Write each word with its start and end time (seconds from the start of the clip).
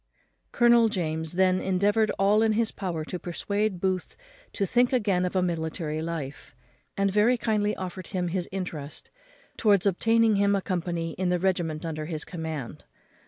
Colonel 0.51 0.89
James 0.89 1.33
then 1.33 1.59
endeavoured 1.61 2.09
all 2.17 2.41
in 2.41 2.53
his 2.53 2.71
power 2.71 3.05
to 3.05 3.19
persuade 3.19 3.79
Booth 3.79 4.17
to 4.51 4.65
think 4.65 4.91
again 4.91 5.25
of 5.25 5.35
a 5.35 5.43
military 5.43 6.01
life, 6.01 6.55
and 6.97 7.11
very 7.13 7.37
kindly 7.37 7.75
offered 7.75 8.07
him 8.07 8.29
his 8.29 8.49
interest 8.51 9.11
towards 9.57 9.85
obtaining 9.85 10.37
him 10.37 10.55
a 10.55 10.61
company 10.63 11.11
in 11.19 11.29
the 11.29 11.37
regiment 11.37 11.85
under 11.85 12.07
his 12.07 12.25
command. 12.25 12.83